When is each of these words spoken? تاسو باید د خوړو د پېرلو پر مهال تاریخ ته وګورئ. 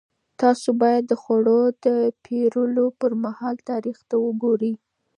تاسو 0.41 0.69
باید 0.81 1.03
د 1.07 1.13
خوړو 1.21 1.61
د 1.85 1.87
پېرلو 2.25 2.85
پر 2.99 3.11
مهال 3.23 3.55
تاریخ 3.69 3.97
ته 4.09 4.15
وګورئ. 4.25 4.73